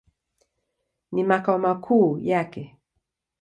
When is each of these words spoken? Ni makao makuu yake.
Ni 1.11 1.23
makao 1.23 1.59
makuu 1.59 2.17
yake. 2.17 2.77